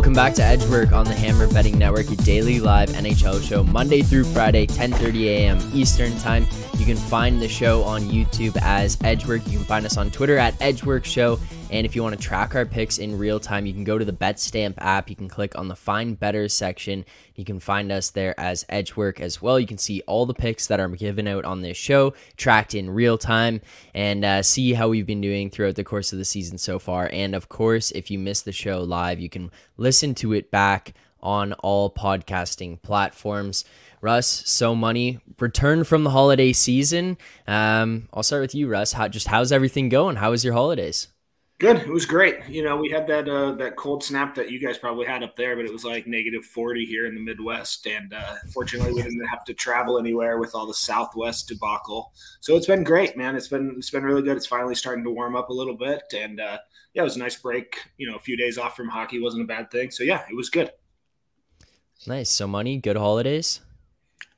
[0.00, 4.24] Welcome back to Edgework on the Hammer Betting Network, daily live NHL show, Monday through
[4.24, 5.70] Friday, 10:30 a.m.
[5.74, 6.46] Eastern Time.
[6.80, 9.46] You can find the show on YouTube as Edgework.
[9.46, 11.38] You can find us on Twitter at Edgework Show.
[11.70, 14.04] And if you want to track our picks in real time, you can go to
[14.04, 15.10] the BetStamp app.
[15.10, 17.04] You can click on the Find Better section.
[17.34, 19.60] You can find us there as Edgework as well.
[19.60, 22.88] You can see all the picks that are given out on this show, tracked in
[22.88, 23.60] real time,
[23.94, 27.10] and uh, see how we've been doing throughout the course of the season so far.
[27.12, 30.94] And of course, if you missed the show live, you can listen to it back
[31.22, 33.66] on all podcasting platforms.
[34.00, 37.18] Russ, so money returned from the holiday season.
[37.46, 38.92] Um, I'll start with you, Russ.
[38.92, 40.16] How just how's everything going?
[40.16, 41.08] How was your holidays?
[41.60, 41.76] Good.
[41.76, 42.48] It was great.
[42.48, 45.36] You know, we had that uh, that cold snap that you guys probably had up
[45.36, 49.02] there, but it was like negative forty here in the Midwest, and uh, fortunately, we
[49.02, 52.12] didn't have to travel anywhere with all the Southwest debacle.
[52.40, 53.36] So it's been great, man.
[53.36, 54.38] It's been it's been really good.
[54.38, 56.56] It's finally starting to warm up a little bit, and uh,
[56.94, 57.76] yeah, it was a nice break.
[57.98, 59.90] You know, a few days off from hockey wasn't a bad thing.
[59.90, 60.70] So yeah, it was good.
[62.06, 62.30] Nice.
[62.30, 63.60] So money, good holidays.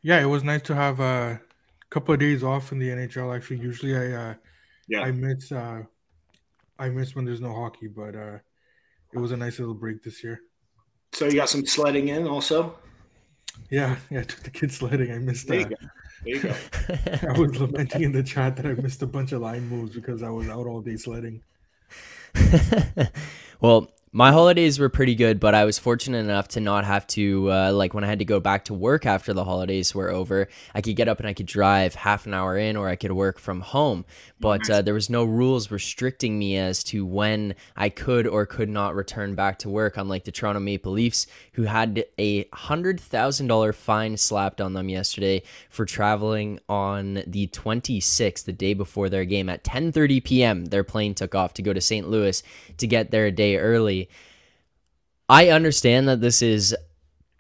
[0.03, 1.41] Yeah, it was nice to have a
[1.91, 3.35] couple of days off in the NHL.
[3.35, 4.35] Actually, usually I uh,
[4.89, 5.53] yeah I miss.
[5.53, 5.83] Uh,
[6.79, 8.39] I miss when there's no hockey, but uh,
[9.13, 10.41] it was a nice little break this year.
[11.13, 12.77] So you got some sledding in also.
[13.71, 15.13] Yeah, yeah, I took the kids sledding.
[15.13, 15.69] I missed that.
[16.25, 16.55] There you go.
[16.57, 16.57] There
[16.89, 17.29] you go.
[17.35, 20.23] I was lamenting in the chat that I missed a bunch of line moves because
[20.23, 21.43] I was out all day sledding.
[23.61, 27.51] well, my holidays were pretty good, but I was fortunate enough to not have to,
[27.51, 30.49] uh, like, when I had to go back to work after the holidays were over,
[30.75, 33.13] I could get up and I could drive half an hour in or I could
[33.13, 34.05] work from home.
[34.39, 38.69] But uh, there was no rules restricting me as to when I could or could
[38.69, 44.17] not return back to work, unlike the Toronto Maple Leafs, who had a $100,000 fine
[44.19, 49.49] slapped on them yesterday for traveling on the 26th, the day before their game.
[49.49, 52.11] At 10.30 p.m., their plane took off to go to St.
[52.11, 52.43] Louis
[52.77, 54.02] to get there a day early.
[55.29, 56.77] I understand that this is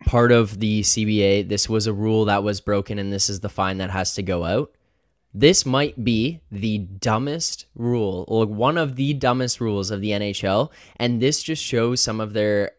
[0.06, 1.48] part of the CBA.
[1.48, 4.22] This was a rule that was broken, and this is the fine that has to
[4.22, 4.72] go out.
[5.34, 10.70] This might be the dumbest rule, or one of the dumbest rules of the NHL,
[10.96, 12.72] and this just shows some of their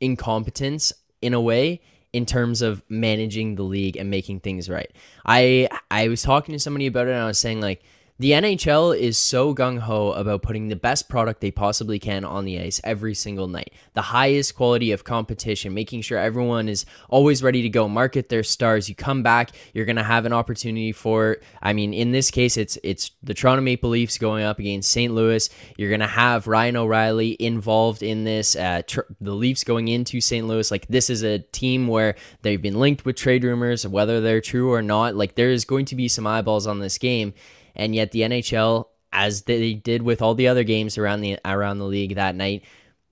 [0.00, 1.80] incompetence in a way
[2.12, 4.90] in terms of managing the league and making things right.
[5.24, 7.82] I I was talking to somebody about it and I was saying like
[8.22, 12.44] the NHL is so gung ho about putting the best product they possibly can on
[12.44, 13.72] the ice every single night.
[13.94, 18.44] The highest quality of competition, making sure everyone is always ready to go, market their
[18.44, 18.88] stars.
[18.88, 22.56] You come back, you're going to have an opportunity for I mean, in this case
[22.56, 25.12] it's it's the Toronto Maple Leafs going up against St.
[25.12, 25.50] Louis.
[25.76, 30.20] You're going to have Ryan O'Reilly involved in this uh, tr- the Leafs going into
[30.20, 30.46] St.
[30.46, 30.70] Louis.
[30.70, 34.72] Like this is a team where they've been linked with trade rumors, whether they're true
[34.72, 35.16] or not.
[35.16, 37.34] Like there is going to be some eyeballs on this game
[37.74, 41.78] and yet the NHL, as they did with all the other games around the around
[41.78, 42.64] the league that night,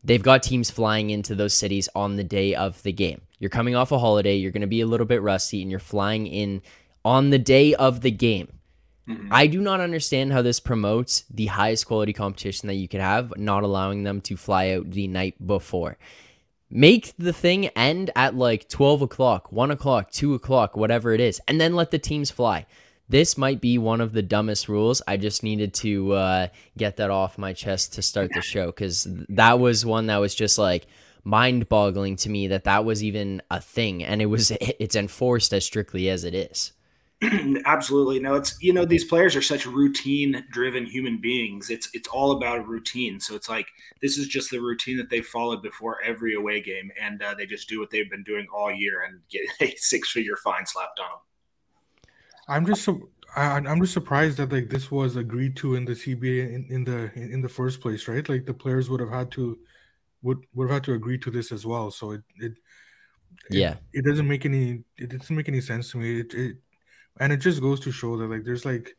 [0.03, 3.23] they've got teams flying into those cities on the day of the game.
[3.39, 5.81] You're coming off a holiday, you're going to be a little bit rusty, and you're
[5.81, 6.63] flying in
[7.05, 8.49] on the day of the game.
[9.09, 9.29] Mm-hmm.
[9.33, 13.33] I do not understand how this promotes the highest quality competition that you could have,
[13.37, 15.97] not allowing them to fly out the night before.
[16.71, 21.41] Make the thing end at like 12 o'clock, 1 o'clock, 2 o'clock, whatever it is,
[21.49, 22.67] and then let the teams fly
[23.11, 25.03] this might be one of the dumbest rules.
[25.07, 26.49] I just needed to uh,
[26.79, 30.33] get that off my chest to start the show because that was one that was
[30.33, 30.87] just like
[31.25, 35.65] mind-boggling to me that that was even a thing, and it was it's enforced as
[35.65, 36.73] strictly as it is.
[37.67, 38.35] Absolutely, no.
[38.37, 41.69] It's you know these players are such routine-driven human beings.
[41.69, 43.19] It's it's all about routine.
[43.19, 43.67] So it's like
[44.01, 47.45] this is just the routine that they followed before every away game, and uh, they
[47.45, 51.09] just do what they've been doing all year and get a six-figure fine slapped on
[51.09, 51.19] them.
[52.51, 56.53] I'm just so I'm just surprised that like this was agreed to in the CBA
[56.53, 58.29] in, in the in, in, the first place, right?
[58.29, 59.57] Like the players would have had to
[60.23, 61.93] would would have had to agree to this as well.
[61.93, 62.53] So it it
[63.49, 66.21] yeah it, it doesn't make any it doesn't make any sense to me.
[66.21, 66.57] It, it
[67.21, 68.97] and it just goes to show that like there's like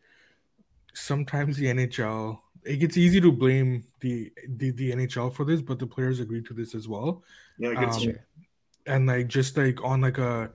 [0.94, 5.78] sometimes the NHL it gets easy to blame the the, the NHL for this, but
[5.78, 7.24] the players agreed to this as well.
[7.58, 8.16] Yeah, um,
[8.86, 10.52] and like just like on like a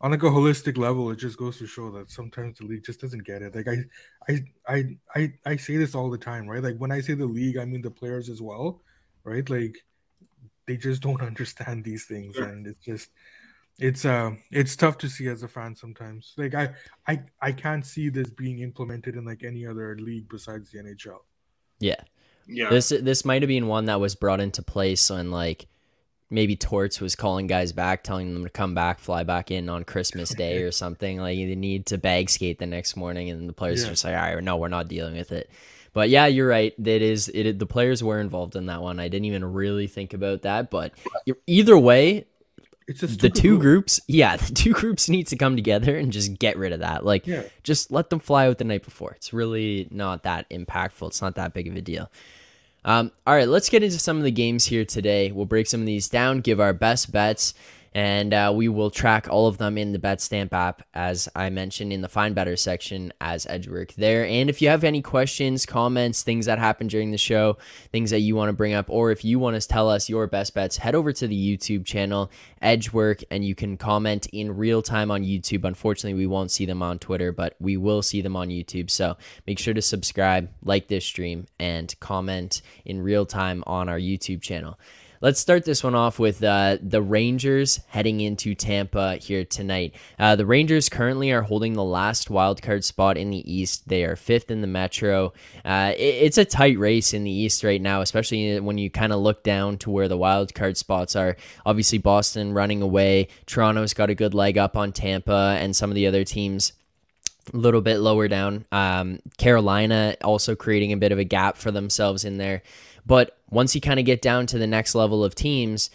[0.00, 3.00] on like a holistic level, it just goes to show that sometimes the league just
[3.00, 3.54] doesn't get it.
[3.54, 3.84] Like I,
[4.28, 6.62] I, I, I, I say this all the time, right?
[6.62, 8.82] Like when I say the league, I mean the players as well,
[9.24, 9.48] right?
[9.48, 9.78] Like
[10.66, 12.44] they just don't understand these things, sure.
[12.44, 13.10] and it's just,
[13.78, 16.34] it's uh, it's tough to see as a fan sometimes.
[16.36, 16.74] Like I,
[17.06, 21.18] I, I can't see this being implemented in like any other league besides the NHL.
[21.78, 22.02] Yeah,
[22.46, 22.68] yeah.
[22.68, 25.68] This this might have been one that was brought into place on like
[26.30, 29.84] maybe Torts was calling guys back, telling them to come back, fly back in on
[29.84, 31.18] Christmas Day or something.
[31.18, 33.88] Like they need to bag skate the next morning, and the players yeah.
[33.88, 35.50] are just like, all right, no, we're not dealing with it.
[35.92, 36.74] But yeah, you're right.
[36.78, 37.58] That is it.
[37.58, 39.00] The players were involved in that one.
[39.00, 40.70] I didn't even really think about that.
[40.70, 40.92] But
[41.46, 42.26] either way,
[42.86, 44.00] it's the two groups.
[44.06, 47.04] Yeah, the two groups need to come together and just get rid of that.
[47.04, 47.44] Like, yeah.
[47.62, 49.12] just let them fly out the night before.
[49.12, 51.08] It's really not that impactful.
[51.08, 52.10] It's not that big of a deal.
[52.86, 55.32] Um, all right, let's get into some of the games here today.
[55.32, 57.52] We'll break some of these down, give our best bets,
[57.96, 61.94] and uh, we will track all of them in the BetStamp app, as I mentioned
[61.94, 64.26] in the Find Better section as Edgework there.
[64.26, 67.56] And if you have any questions, comments, things that happened during the show,
[67.92, 70.26] things that you want to bring up, or if you want to tell us your
[70.26, 74.82] best bets, head over to the YouTube channel, Edgework, and you can comment in real
[74.82, 75.64] time on YouTube.
[75.64, 78.90] Unfortunately, we won't see them on Twitter, but we will see them on YouTube.
[78.90, 79.16] So
[79.46, 84.42] make sure to subscribe, like this stream, and comment in real time on our YouTube
[84.42, 84.78] channel.
[85.22, 89.94] Let's start this one off with uh, the Rangers heading into Tampa here tonight.
[90.18, 93.88] Uh, the Rangers currently are holding the last wildcard spot in the East.
[93.88, 95.32] They are fifth in the Metro.
[95.64, 99.12] Uh, it, it's a tight race in the East right now, especially when you kind
[99.12, 101.36] of look down to where the wildcard spots are.
[101.64, 103.28] Obviously, Boston running away.
[103.46, 106.74] Toronto's got a good leg up on Tampa and some of the other teams
[107.54, 108.66] a little bit lower down.
[108.70, 112.62] Um, Carolina also creating a bit of a gap for themselves in there.
[113.06, 115.90] But once you kind of get down to the next level of teams,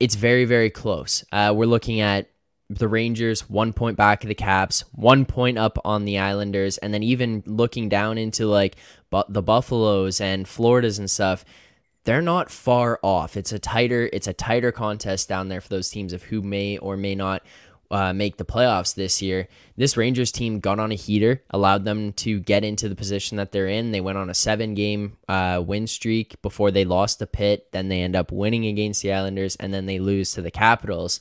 [0.00, 1.24] it's very, very close.
[1.30, 2.30] Uh, we're looking at
[2.70, 6.92] the Rangers one point back of the Caps, one point up on the Islanders, and
[6.92, 8.76] then even looking down into like
[9.10, 11.44] bu- the Buffaloes and Floridas and stuff.
[12.04, 13.36] They're not far off.
[13.36, 16.78] It's a tighter, it's a tighter contest down there for those teams of who may
[16.78, 17.42] or may not
[17.90, 19.48] uh, make the playoffs this year.
[19.76, 23.52] This Rangers team got on a heater, allowed them to get into the position that
[23.52, 23.92] they're in.
[23.92, 27.68] They went on a seven game uh, win streak before they lost the pit.
[27.72, 31.20] Then they end up winning against the Islanders, and then they lose to the Capitals.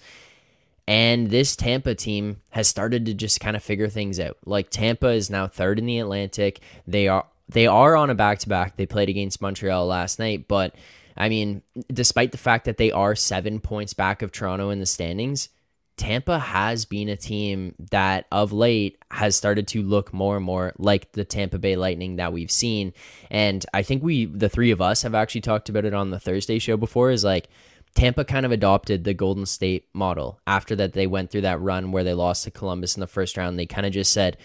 [0.88, 4.38] And this Tampa team has started to just kind of figure things out.
[4.46, 6.62] Like Tampa is now third in the Atlantic.
[6.86, 8.76] They are they are on a back to back.
[8.76, 10.76] They played against Montreal last night, but
[11.16, 11.62] I mean,
[11.92, 15.50] despite the fact that they are seven points back of Toronto in the standings,
[15.98, 20.74] Tampa has been a team that of late has started to look more and more
[20.78, 22.94] like the Tampa Bay Lightning that we've seen.
[23.32, 26.20] And I think we, the three of us, have actually talked about it on the
[26.20, 27.50] Thursday show before is like
[27.96, 31.92] Tampa kind of adopted the Golden State model after that they went through that run
[31.92, 33.58] where they lost to Columbus in the first round.
[33.58, 34.38] They kind of just said,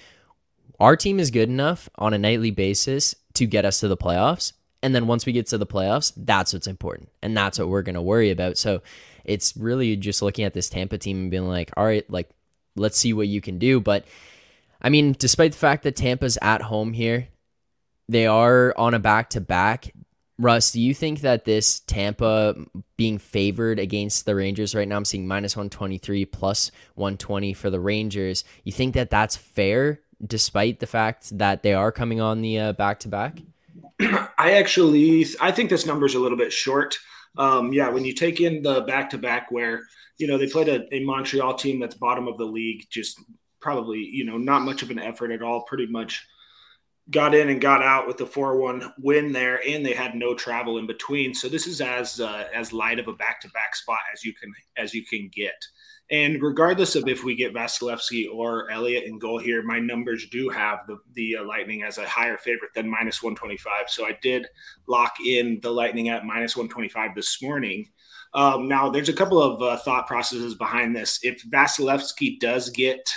[0.81, 4.55] our team is good enough on a nightly basis to get us to the playoffs.
[4.83, 7.11] And then once we get to the playoffs, that's what's important.
[7.23, 8.57] And that's what we're going to worry about.
[8.57, 8.83] So,
[9.25, 12.29] it's really just looking at this Tampa team and being like, all right, like
[12.77, 13.81] let's see what you can do.
[13.81, 14.05] But
[14.81, 17.29] I mean, despite the fact that Tampa's at home here,
[18.09, 19.93] they are on a back to back.
[20.39, 22.57] Russ, do you think that this Tampa
[22.97, 27.79] being favored against the Rangers right now, I'm seeing minus 123 plus 120 for the
[27.79, 28.43] Rangers.
[28.65, 32.73] You think that that's fair despite the fact that they are coming on the uh,
[32.73, 33.39] back to back?
[34.01, 36.99] I actually I think this number is a little bit short
[37.37, 39.83] um, yeah, when you take in the back to back where,
[40.19, 43.21] you know, they played a, a, Montreal team that's bottom of the league, just
[43.61, 46.27] probably, you know, not much of an effort at all, pretty much
[47.11, 50.79] got in and got out with the 4-1 win there and they had no travel
[50.79, 51.35] in between.
[51.35, 54.95] So this is as uh, as light of a back-to-back spot as you can as
[54.95, 55.55] you can get
[56.13, 60.51] and regardless of if we get Vasilevskiy or Elliott in goal here, my numbers do
[60.51, 63.89] have the, the uh, Lightning as a higher favorite than minus 125.
[63.89, 64.47] So I did
[64.87, 67.89] lock in the Lightning at minus 125 this morning.
[68.35, 71.19] Um, now, there's a couple of uh, thought processes behind this.
[71.23, 73.11] If Vasilevskiy does get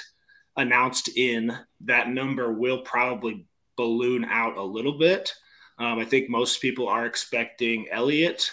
[0.56, 5.34] announced in, that number will probably balloon out a little bit.
[5.80, 8.50] Um, I think most people are expecting Elliott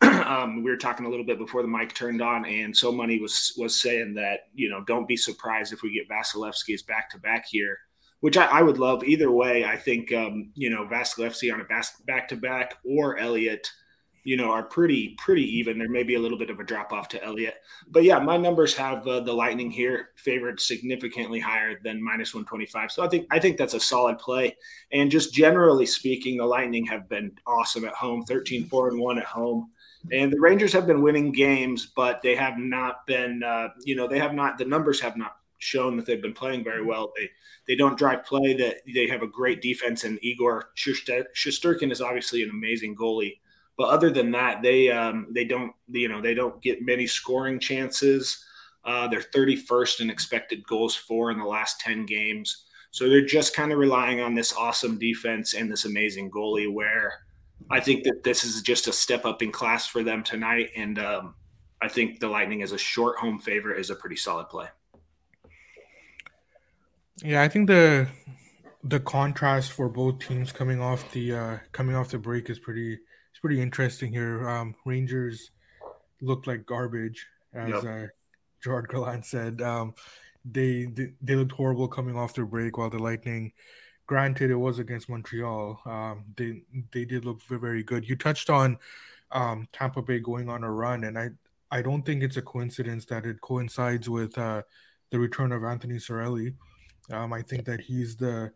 [0.02, 3.20] um, we were talking a little bit before the mic turned on, and so money
[3.20, 7.18] was was saying that you know don't be surprised if we get Vasilevskiy's back to
[7.18, 7.78] back here,
[8.20, 9.64] which I, I, would love either way.
[9.64, 11.64] I think um, you know Vasilevskiy on a
[12.06, 13.68] back to back or Elliott,
[14.22, 15.78] you know, are pretty pretty even.
[15.78, 17.56] There may be a little bit of a drop off to Elliott,
[17.88, 22.44] but yeah, my numbers have uh, the Lightning here favored significantly higher than minus one
[22.44, 22.92] twenty five.
[22.92, 24.56] So I think I think that's a solid play.
[24.92, 29.18] And just generally speaking, the Lightning have been awesome at home, 13 4 and one
[29.18, 29.70] at home.
[30.12, 34.06] And the Rangers have been winning games, but they have not been, uh, you know,
[34.06, 37.12] they have not, the numbers have not shown that they've been playing very well.
[37.16, 37.30] They
[37.66, 38.54] they don't drive play.
[38.54, 43.38] That they have a great defense, and Igor Shesterkin is obviously an amazing goalie.
[43.76, 47.58] But other than that, they um, they don't you know they don't get many scoring
[47.58, 48.44] chances.
[48.84, 52.64] Uh, they're 31st in expected goals for in the last 10 games.
[52.90, 56.72] So they're just kind of relying on this awesome defense and this amazing goalie.
[56.72, 57.12] Where
[57.70, 60.70] I think that this is just a step up in class for them tonight.
[60.76, 61.34] And um,
[61.82, 64.66] I think the Lightning as a short home favorite is a pretty solid play.
[67.22, 68.08] Yeah, I think the
[68.84, 72.94] the contrast for both teams coming off the uh, coming off the break is pretty
[72.94, 74.48] it's pretty interesting here.
[74.48, 75.50] Um, Rangers
[76.20, 77.84] look like garbage, as yep.
[77.84, 78.06] uh,
[78.62, 79.62] Gerard Gallant said.
[79.62, 79.94] Um,
[80.44, 83.52] they, they they looked horrible coming off their break, while the Lightning,
[84.08, 85.80] granted, it was against Montreal.
[85.86, 86.62] Um, they
[86.92, 88.08] they did look very good.
[88.08, 88.78] You touched on
[89.30, 91.28] um, Tampa Bay going on a run, and I
[91.70, 94.62] I don't think it's a coincidence that it coincides with uh,
[95.10, 96.54] the return of Anthony Cirelli.
[97.12, 98.52] Um, I think that he's the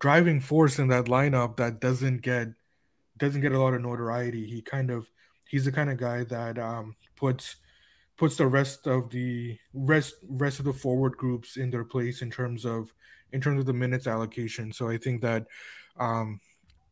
[0.00, 2.48] driving force in that lineup that doesn't get
[3.16, 4.46] doesn't get a lot of notoriety.
[4.46, 5.10] He kind of
[5.48, 7.56] he's the kind of guy that um, puts
[8.16, 12.30] puts the rest of the rest rest of the forward groups in their place in
[12.30, 12.92] terms of
[13.32, 14.72] in terms of the minutes allocation.
[14.72, 15.46] So I think that
[15.98, 16.40] um,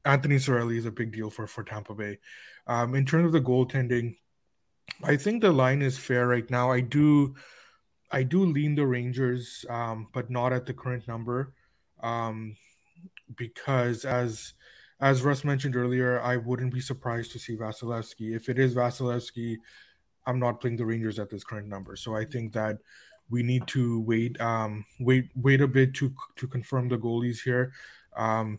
[0.05, 2.19] Anthony Cirelli is a big deal for for Tampa Bay.
[2.67, 4.17] Um, in terms of the goaltending,
[5.03, 6.71] I think the line is fair right now.
[6.71, 7.35] I do
[8.11, 11.55] I do lean the Rangers, um, but not at the current number,
[12.03, 12.57] um,
[13.37, 14.53] because as
[15.01, 18.37] as Russ mentioned earlier, I wouldn't be surprised to see Vasilevskiy.
[18.37, 19.57] If it is Vasilevskiy,
[20.27, 21.97] I'm not playing the Rangers at this current number.
[21.97, 22.79] So I think that
[23.31, 27.73] we need to wait, um, wait, wait a bit to to confirm the goalies here.
[28.17, 28.59] Um,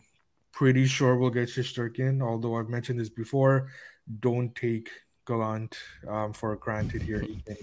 [0.52, 3.68] pretty sure we'll get Shesterkin, although I've mentioned this before.
[4.20, 4.90] Don't take
[5.26, 5.76] Gallant
[6.08, 7.20] um, for granted here.
[7.20, 7.56] He can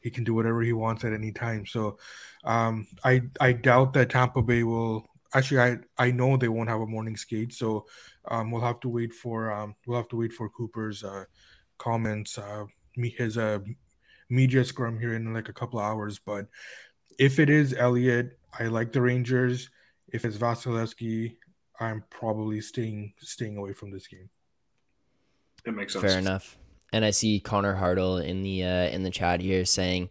[0.00, 1.64] he can do whatever he wants at any time.
[1.66, 1.98] So
[2.44, 5.06] um, I I doubt that Tampa Bay will.
[5.34, 7.86] Actually, I I know they won't have a morning skate, so
[8.28, 11.24] um, we'll have to wait for um, we'll have to wait for Cooper's uh,
[11.78, 12.64] comments, uh,
[12.96, 13.60] his uh,
[14.28, 16.18] media scrum here in like a couple of hours.
[16.18, 16.46] But
[17.18, 19.70] if it is Elliott, I like the Rangers.
[20.08, 21.36] If it's Vasilevskiy,
[21.80, 24.28] I'm probably staying staying away from this game.
[25.64, 26.04] It makes sense.
[26.04, 26.58] Fair enough.
[26.92, 30.10] And I see Connor Hartle in the uh, in the chat here saying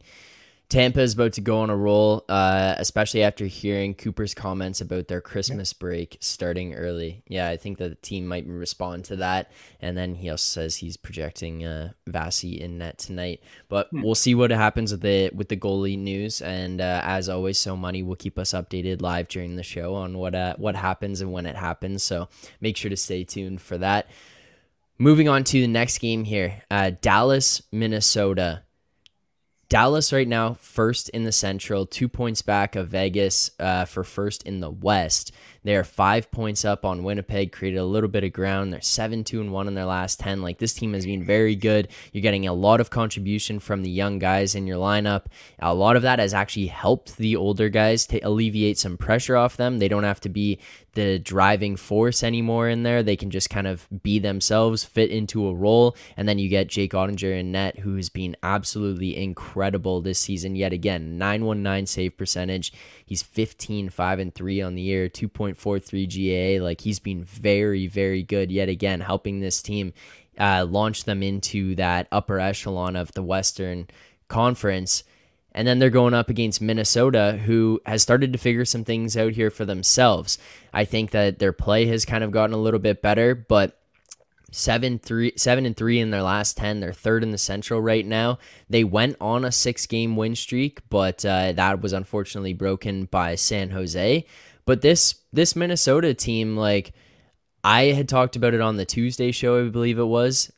[0.72, 5.10] Tampa is about to go on a roll, uh, especially after hearing Cooper's comments about
[5.10, 7.24] their Christmas break starting early.
[7.28, 9.52] Yeah, I think that the team might respond to that.
[9.82, 13.44] And then he also says he's projecting uh, Vasi in net tonight.
[13.68, 14.02] But hmm.
[14.02, 16.42] we'll see what happens with the with the goalie news.
[16.42, 20.18] And uh, as always, so money will keep us updated live during the show on
[20.18, 22.02] what uh, what happens and when it happens.
[22.02, 22.30] So
[22.62, 24.08] make sure to stay tuned for that.
[24.98, 28.64] Moving on to the next game here, uh, Dallas, Minnesota.
[29.72, 34.44] Dallas right now first in the Central, two points back of Vegas uh, for first
[34.44, 35.32] in the West.
[35.64, 38.74] They are five points up on Winnipeg, created a little bit of ground.
[38.74, 40.42] They're seven, two, and one in their last ten.
[40.42, 41.90] Like this team has been very good.
[42.12, 45.26] You're getting a lot of contribution from the young guys in your lineup.
[45.60, 49.58] A lot of that has actually helped the older guys to alleviate some pressure off
[49.58, 49.78] them.
[49.78, 50.60] They don't have to be
[50.94, 53.02] the driving force anymore in there.
[53.02, 56.68] They can just kind of be themselves, fit into a role, and then you get
[56.68, 60.56] Jake Oettinger in net, who has been absolutely incredible this season.
[60.56, 62.74] Yet again, 919 save percentage.
[63.06, 65.08] He's 15, 5, and 3 on the year,
[65.56, 66.60] 2.43 GA.
[66.60, 69.94] Like he's been very, very good yet again, helping this team
[70.38, 73.88] uh, launch them into that upper echelon of the Western
[74.28, 75.04] Conference.
[75.54, 79.34] And then they're going up against Minnesota, who has started to figure some things out
[79.34, 80.38] here for themselves.
[80.74, 83.78] I think that their play has kind of gotten a little bit better, but
[84.52, 86.80] seven three seven and three in their last ten.
[86.80, 88.38] They're third in the Central right now.
[88.70, 93.36] They went on a six game win streak, but uh, that was unfortunately broken by
[93.36, 94.26] San Jose.
[94.72, 96.94] But this this Minnesota team, like
[97.62, 100.50] I had talked about it on the Tuesday show, I believe it was.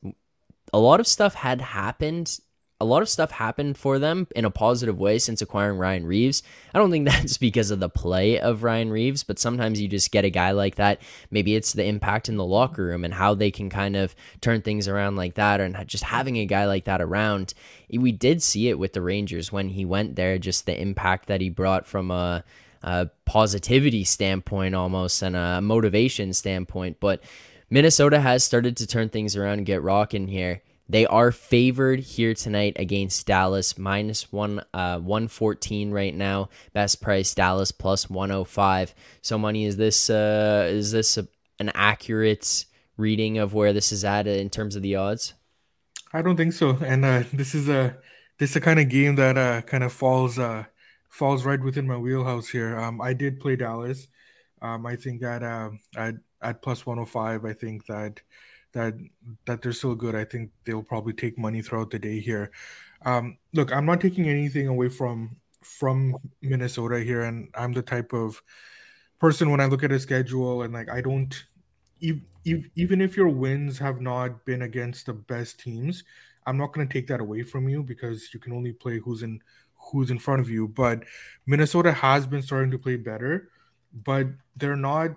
[0.72, 2.40] A lot of stuff had happened
[2.80, 6.44] a lot of stuff happened for them in a positive way since acquiring Ryan Reaves.
[6.76, 10.12] I don't think that's because of the play of Ryan Reaves, but sometimes you just
[10.12, 11.02] get a guy like that.
[11.32, 14.62] Maybe it's the impact in the locker room and how they can kind of turn
[14.62, 17.56] things around like that, and just having a guy like that around.
[17.90, 21.42] We did see it with the Rangers when he went there, just the impact that
[21.42, 22.44] he brought from a,
[22.84, 26.98] a positivity standpoint almost and a motivation standpoint.
[27.00, 27.24] But
[27.70, 30.62] Minnesota has started to turn things around and get rocking here.
[30.90, 36.50] They are favored here tonight against Dallas, minus one uh, one fourteen right now.
[36.74, 38.94] Best price Dallas plus one hundred oh five.
[39.22, 41.26] So money is this uh, is this a,
[41.58, 42.66] an accurate
[42.98, 45.34] reading of where this is at in terms of the odds?
[46.12, 46.78] I don't think so.
[46.86, 47.96] And uh, this is a
[48.38, 50.66] this is a kind of game that uh, kind of falls uh,
[51.14, 52.80] falls right within my wheelhouse here.
[52.80, 54.08] Um, I did play Dallas.
[54.64, 57.46] Um, I think at uh, at at plus one hundred oh five.
[57.46, 58.20] I think that
[58.74, 58.96] that
[59.46, 60.16] that they're still good.
[60.16, 62.52] I think they'll probably take money throughout the day here.
[63.06, 68.12] Um, look, I'm not taking anything away from from Minnesota here, and I'm the type
[68.12, 68.42] of
[69.20, 71.46] person when I look at a schedule and like I don't
[72.02, 76.04] even if your wins have not been against the best teams,
[76.46, 79.24] I'm not going to take that away from you because you can only play who's
[79.24, 79.40] in
[79.92, 80.68] who's in front of you.
[80.68, 81.04] But
[81.46, 83.50] Minnesota has been starting to play better,
[83.94, 85.12] but they're not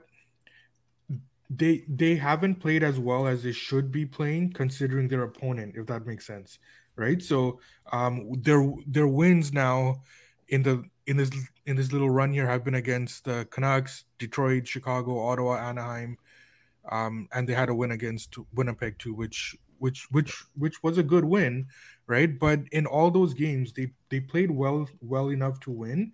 [1.49, 5.87] they they haven't played as well as they should be playing considering their opponent if
[5.87, 6.59] that makes sense
[6.97, 7.61] right so
[7.93, 9.95] um their their wins now
[10.49, 11.31] in the in this
[11.67, 16.17] in this little run here have been against the Canucks, Detroit, Chicago, Ottawa, Anaheim,
[16.91, 21.03] um, and they had a win against Winnipeg too, which which which which was a
[21.03, 21.67] good win,
[22.07, 22.39] right?
[22.39, 26.13] But in all those games, they they played well well enough to win,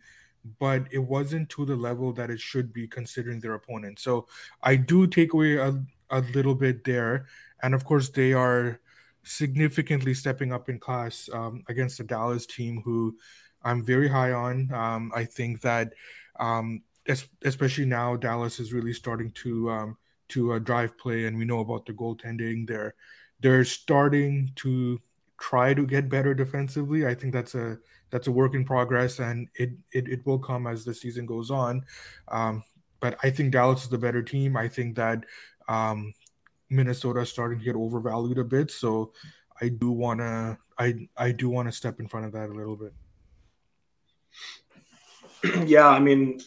[0.59, 3.99] but it wasn't to the level that it should be considering their opponent.
[3.99, 4.27] So
[4.63, 7.27] I do take away a, a little bit there,
[7.63, 8.81] and of course they are
[9.25, 13.17] significantly stepping up in class um, against the Dallas team who
[13.63, 14.73] I'm very high on.
[14.73, 15.93] Um, I think that,
[16.41, 16.83] um,
[17.45, 19.97] especially now, Dallas is really starting to um,
[20.29, 22.67] to uh, drive play, and we know about the goaltending.
[22.67, 22.95] They're
[23.43, 25.01] they're starting to
[25.39, 27.07] try to get better defensively.
[27.07, 27.79] I think that's a
[28.11, 31.51] that's a work in progress, and it it, it will come as the season goes
[31.51, 31.85] on.
[32.29, 32.63] Um,
[33.01, 34.57] but I think Dallas is the better team.
[34.57, 35.25] I think that
[35.69, 36.15] um,
[36.71, 39.13] Minnesota is starting to get overvalued a bit, so
[39.61, 42.77] I do wanna I I do want to step in front of that a little
[42.77, 42.93] bit.
[45.69, 46.41] yeah, I mean,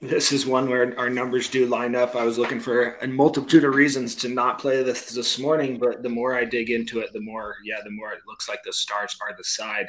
[0.00, 2.16] this is one where our numbers do line up.
[2.16, 6.02] I was looking for a multitude of reasons to not play this this morning, but
[6.02, 8.72] the more I dig into it, the more, yeah, the more it looks like the
[8.72, 9.88] stars are the side.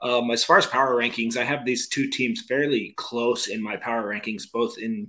[0.00, 3.76] Um, as far as power rankings, I have these two teams fairly close in my
[3.76, 5.08] power rankings, both in,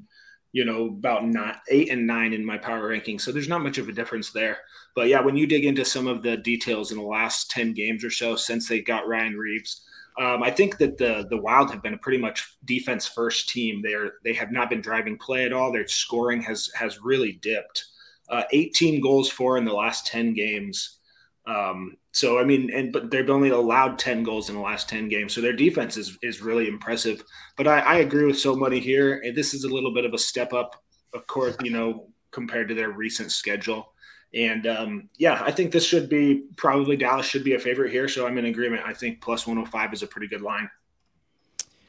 [0.52, 3.22] you know, about not eight and nine in my power rankings.
[3.22, 4.58] So there's not much of a difference there.
[4.98, 8.04] But yeah, when you dig into some of the details in the last 10 games
[8.04, 9.86] or so since they got Ryan Reaves,
[10.20, 13.82] um, I think that the the Wild have been a pretty much defense first team.
[13.82, 15.72] They're they have not been driving play at all.
[15.72, 17.86] Their scoring has has really dipped.
[18.30, 21.00] Uh, 18 goals for in the last 10 games.
[21.46, 25.08] Um, so I mean, and but they've only allowed 10 goals in the last 10
[25.10, 25.34] games.
[25.34, 27.24] So their defense is is really impressive.
[27.58, 29.24] But I, I agree with so money here.
[29.36, 30.82] This is a little bit of a step up,
[31.14, 33.91] of course, you know, compared to their recent schedule.
[34.34, 38.08] And um, yeah, I think this should be probably Dallas should be a favorite here.
[38.08, 38.84] So I'm in agreement.
[38.86, 40.70] I think plus 105 is a pretty good line.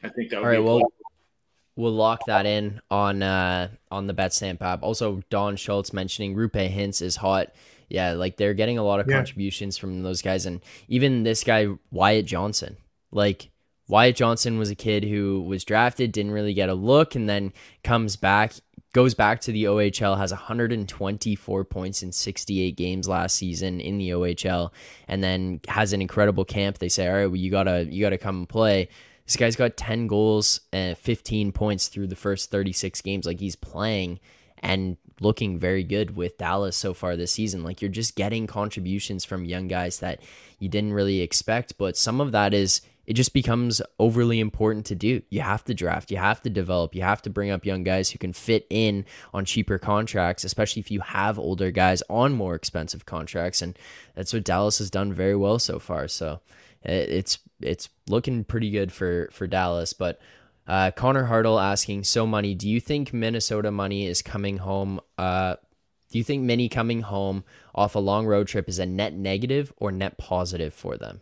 [0.03, 0.39] I think that.
[0.39, 0.61] All right.
[0.61, 0.81] Well,
[1.75, 4.83] we'll lock that in on uh, on the BetStamp app.
[4.83, 7.53] Also, Don Schultz mentioning Roope Hintz is hot.
[7.89, 9.15] Yeah, like they're getting a lot of yeah.
[9.15, 12.77] contributions from those guys, and even this guy Wyatt Johnston.
[13.11, 13.51] Like
[13.87, 17.53] Wyatt Johnston was a kid who was drafted, didn't really get a look, and then
[17.83, 18.53] comes back
[18.93, 24.11] goes back to the OHL, has 124 points in 68 games last season in the
[24.11, 24.71] OHL,
[25.07, 26.77] and then has an incredible camp.
[26.77, 28.87] They say, all right, well, you gotta you gotta come and play.
[29.25, 33.25] This guy's got 10 goals and 15 points through the first 36 games.
[33.25, 34.19] Like he's playing
[34.59, 37.63] and looking very good with Dallas so far this season.
[37.63, 40.21] Like you're just getting contributions from young guys that
[40.59, 44.95] you didn't really expect, but some of that is it just becomes overly important to
[44.95, 45.21] do.
[45.29, 48.09] You have to draft, you have to develop, you have to bring up young guys
[48.09, 52.55] who can fit in on cheaper contracts, especially if you have older guys on more
[52.55, 53.61] expensive contracts.
[53.61, 53.77] And
[54.15, 56.07] that's what Dallas has done very well so far.
[56.07, 56.39] So
[56.83, 59.93] it's it's looking pretty good for for Dallas.
[59.93, 60.19] But
[60.65, 65.01] uh, Connor Hartle asking, so money, do you think Minnesota money is coming home?
[65.17, 65.55] Uh,
[66.09, 67.43] do you think Mini coming home
[67.75, 71.21] off a long road trip is a net negative or net positive for them?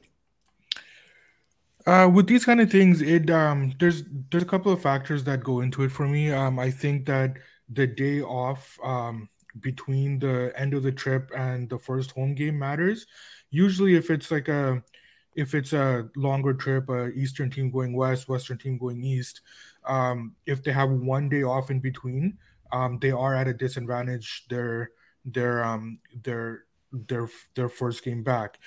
[1.87, 5.43] Uh, with these kind of things, it um, there's there's a couple of factors that
[5.43, 6.31] go into it for me.
[6.31, 7.37] Um, I think that
[7.69, 9.29] the day off um,
[9.61, 13.07] between the end of the trip and the first home game matters.
[13.49, 14.83] Usually, if it's like a
[15.35, 19.41] if it's a longer trip, a Eastern team going west, Western team going east,
[19.85, 22.37] um, if they have one day off in between,
[22.71, 24.45] um, they are at a disadvantage.
[24.49, 24.91] Their
[25.25, 28.59] their um their their their first game back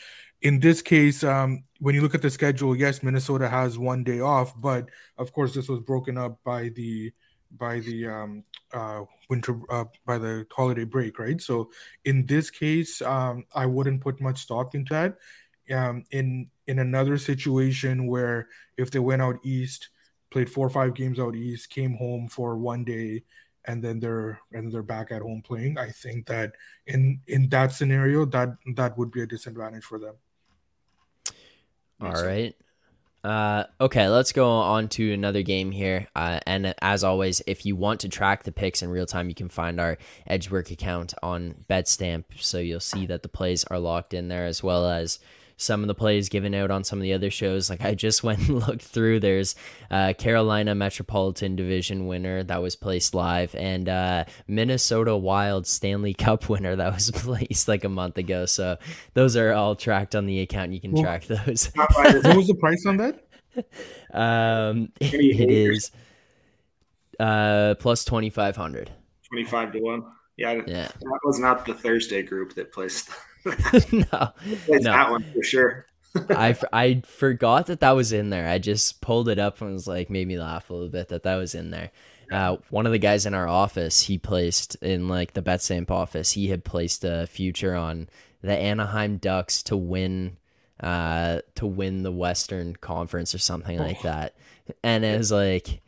[0.44, 4.20] in this case, um, when you look at the schedule, yes, Minnesota has one day
[4.20, 7.12] off, but of course, this was broken up by the
[7.56, 11.40] by the um, uh, winter uh, by the holiday break, right?
[11.40, 11.70] So
[12.04, 15.16] in this case, um, I wouldn't put much stock into that.
[15.74, 19.88] Um, in in another situation where if they went out east,
[20.30, 23.22] played four or five games out east, came home for one day,
[23.64, 26.52] and then they're and they're back at home playing, I think that
[26.86, 30.16] in in that scenario, that that would be a disadvantage for them.
[32.06, 32.54] All right.
[33.24, 36.08] Uh, okay, let's go on to another game here.
[36.14, 39.34] Uh, and as always, if you want to track the picks in real time, you
[39.34, 42.24] can find our Edgework account on BetStamp.
[42.38, 45.20] So you'll see that the plays are locked in there, as well as
[45.56, 47.70] some of the plays given out on some of the other shows.
[47.70, 49.20] Like I just went and looked through.
[49.20, 49.54] There's
[49.90, 56.48] uh, Carolina Metropolitan Division winner that was placed live, and uh, Minnesota Wild Stanley Cup
[56.48, 58.46] winner that was placed like a month ago.
[58.46, 58.78] So
[59.14, 60.72] those are all tracked on the account.
[60.72, 61.66] You can well, track those.
[61.74, 63.20] what was the price on that?
[64.12, 65.92] Um, it, it is
[67.20, 68.90] uh plus twenty five hundred.
[69.28, 70.04] Twenty five to one.
[70.36, 70.88] Yeah, yeah.
[70.88, 73.08] That was not the Thursday group that placed.
[73.92, 74.32] no,
[74.68, 75.86] no, that one for sure.
[76.30, 78.48] I, I forgot that that was in there.
[78.48, 81.24] I just pulled it up and was like, made me laugh a little bit that
[81.24, 81.90] that was in there.
[82.30, 86.32] Uh, one of the guys in our office, he placed in like the BetStamp office,
[86.32, 88.08] he had placed a future on
[88.42, 90.36] the Anaheim Ducks to win,
[90.80, 94.08] uh, to win the Western Conference or something like oh.
[94.08, 94.36] that.
[94.82, 95.82] And it was like,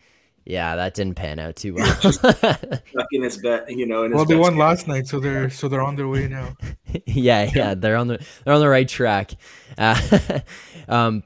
[0.46, 2.12] yeah, that didn't pan out too well.
[2.12, 4.08] Stuck in his bet, you know.
[4.08, 4.60] well, they won game.
[4.60, 6.56] last night, so they're so they're on their way now.
[7.04, 9.32] yeah, yeah, they're on the they're on the right track.
[9.76, 10.20] Uh,
[10.88, 11.24] um,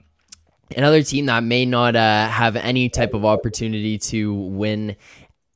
[0.75, 4.97] another team that may not uh, have any type of opportunity to win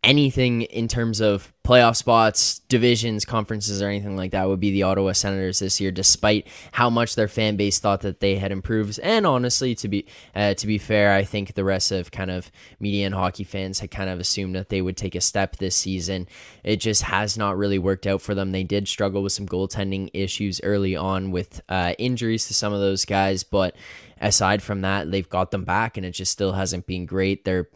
[0.05, 4.83] anything in terms of playoff spots, divisions, conferences, or anything like that would be the
[4.83, 9.01] Ottawa Senators this year, despite how much their fan base thought that they had improved.
[9.03, 12.53] And honestly, to be uh, to be fair, I think the rest of kind of
[12.79, 15.75] media and hockey fans had kind of assumed that they would take a step this
[15.75, 16.29] season.
[16.63, 18.53] It just has not really worked out for them.
[18.53, 22.81] They did struggle with some goaltending issues early on with uh, injuries to some of
[22.81, 23.75] those guys, but
[24.21, 27.45] aside from that, they've got them back, and it just still hasn't been great.
[27.47, 27.69] They're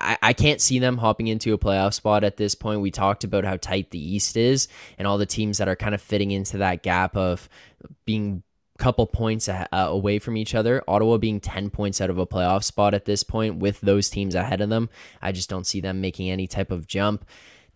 [0.00, 2.80] I, I can't see them hopping into a playoff spot at this point.
[2.80, 5.94] We talked about how tight the East is and all the teams that are kind
[5.94, 7.48] of fitting into that gap of
[8.04, 8.42] being
[8.74, 10.82] a couple points uh, away from each other.
[10.86, 14.34] Ottawa being 10 points out of a playoff spot at this point with those teams
[14.34, 14.88] ahead of them.
[15.22, 17.24] I just don't see them making any type of jump.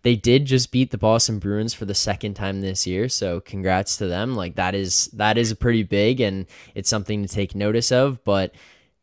[0.03, 3.99] They did just beat the Boston Bruins for the second time this year, so congrats
[3.99, 4.35] to them.
[4.35, 8.55] Like that is that is pretty big and it's something to take notice of, but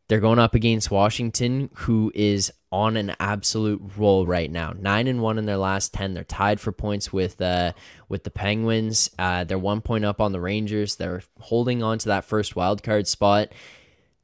[0.08, 4.74] they're going up against Washington, who is on an absolute roll right now.
[4.78, 6.14] Nine and one in their last ten.
[6.14, 7.74] They're tied for points with uh,
[8.10, 9.10] with the Penguins.
[9.18, 10.96] Uh, they're one point up on the Rangers.
[10.96, 13.50] They're holding on to that first wild card spot.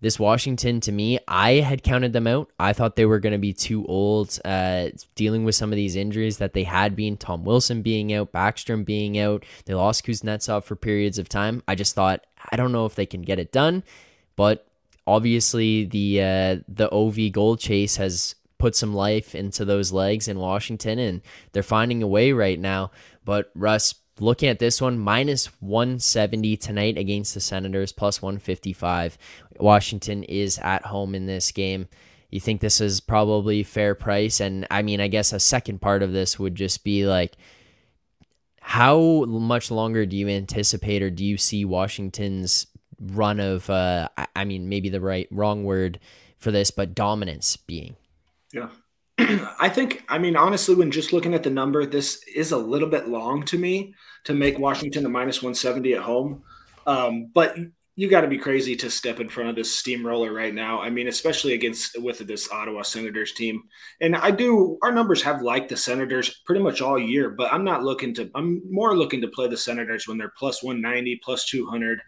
[0.02, 2.52] This Washington, to me, I had counted them out.
[2.60, 5.96] I thought they were going to be too old, uh, dealing with some of these
[5.96, 7.16] injuries that they had been.
[7.16, 9.46] Tom Wilson being out, Backstrom being out.
[9.64, 11.64] They lost Kuznetsov for periods of time.
[11.70, 13.82] I just thought, I don't know if they can get it done,
[14.36, 14.68] but
[15.06, 20.40] obviously the uh, the OV goal chase has put some life into those legs in
[20.40, 22.92] Washington, and they're finding a way right now.
[23.26, 29.18] But Russ, looking at this one, minus 170 tonight against the Senators, plus 155.
[29.60, 31.88] Washington is at home in this game.
[32.30, 34.40] You think this is probably fair price?
[34.40, 37.36] And I mean, I guess a second part of this would just be like,
[38.60, 42.66] how much longer do you anticipate or do you see Washington's
[43.00, 46.00] run of uh, I mean maybe the right wrong word
[46.38, 47.96] for this, but dominance being.
[48.54, 48.70] Yeah.
[49.18, 52.90] I think I mean honestly when just looking at the number this is a little
[52.90, 53.94] bit long to me
[54.26, 56.44] to make Washington a minus 170 at home.
[56.86, 57.58] Um, but
[57.96, 60.82] you got to be crazy to step in front of this steamroller right now.
[60.82, 63.62] I mean, especially against with this Ottawa Senators team.
[64.02, 67.64] And I do our numbers have liked the Senators pretty much all year, but I'm
[67.64, 68.32] not looking to.
[68.34, 72.00] I'm more looking to play the Senators when they're plus 190, plus 200.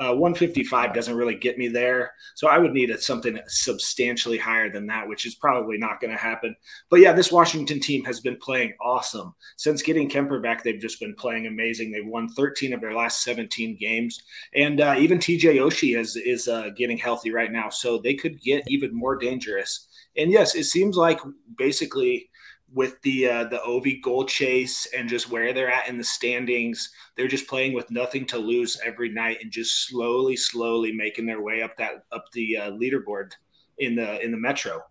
[0.00, 2.12] Uh, 155 doesn't really get me there.
[2.34, 6.10] So I would need a, something substantially higher than that, which is probably not going
[6.10, 6.56] to happen.
[6.88, 9.34] But yeah, this Washington team has been playing awesome.
[9.58, 11.92] Since getting Kuemper back, they've just been playing amazing.
[11.92, 14.22] They've won 13 of their last 17 games.
[14.54, 17.68] And uh, even TJ Oshie is, is uh, getting healthy right now.
[17.68, 19.86] So they could get even more dangerous.
[20.16, 21.20] And yes, it seems like
[21.58, 22.29] basically
[22.72, 26.90] with the uh, the Ovi goal chase and just where they're at in the standings.
[27.16, 31.40] They're just playing with nothing to lose every night and just slowly, slowly making their
[31.40, 33.32] way up that up the uh, leaderboard
[33.78, 34.82] in the in the Metro.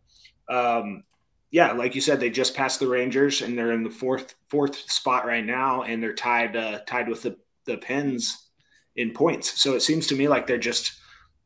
[0.49, 1.03] Um,
[1.51, 4.75] yeah, like you said, they just passed the Rangers and they're in the fourth fourth
[4.91, 8.49] spot right now, and they're tied uh, tied with the the Pens
[8.95, 9.61] in points.
[9.61, 10.93] So it seems to me like they're just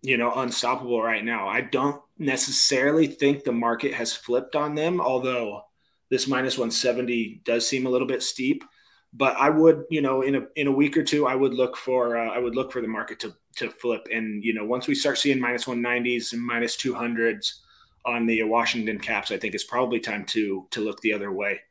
[0.01, 1.47] you know unstoppable right now.
[1.47, 5.61] I don't necessarily think the market has flipped on them, although
[6.13, 8.63] this minus 170 does seem a little bit steep
[9.13, 11.77] but I would, you know, in a in a week or two, I would look
[11.77, 14.87] for uh, I would look for the market to to flip, and you know, once
[14.87, 17.61] we start seeing minus minus one nineties and minus minus two hundreds
[18.05, 21.61] on the Washington Caps, I think it's probably time to to look the other way.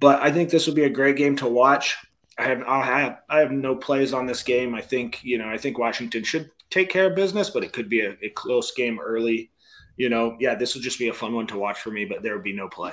[0.00, 1.98] But I think this will be a great game to watch.
[2.38, 4.74] I have I have I have no plays on this game.
[4.74, 7.90] I think you know I think Washington should take care of business, but it could
[7.90, 9.50] be a, a close game early.
[9.98, 12.22] You know, yeah, this will just be a fun one to watch for me, but
[12.22, 12.92] there would be no play.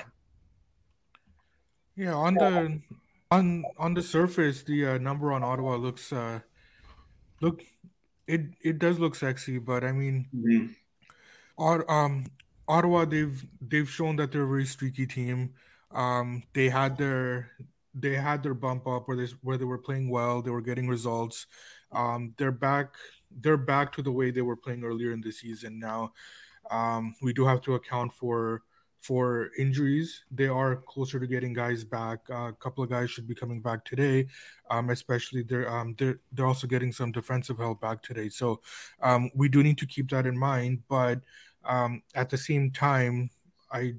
[1.96, 2.80] Yeah, on the
[3.30, 6.40] on on the surface, the uh, number on Ottawa looks uh,
[7.40, 7.62] look
[8.26, 10.74] it it does look sexy, but I mean, Mhm.
[11.58, 12.26] Ot- um,
[12.66, 15.54] Ottawa they've they've shown that they're a very streaky team.
[15.92, 17.50] Um, they had their
[17.94, 20.88] they had their bump up where they where they were playing well, they were getting
[20.88, 21.46] results.
[21.92, 22.94] Um, they're back
[23.40, 26.12] they're back to the way they were playing earlier in the season now.
[26.70, 28.62] Um, we do have to account for
[29.04, 30.24] for injuries.
[30.30, 32.20] They are closer to getting guys back.
[32.30, 34.26] Uh, a couple of guys should be coming back today.
[34.70, 38.30] Um, especially they're um, they're they're also getting some defensive help back today.
[38.30, 38.62] So
[39.02, 40.82] um, we do need to keep that in mind.
[40.88, 41.20] But
[41.64, 43.28] um, at the same time,
[43.70, 43.92] I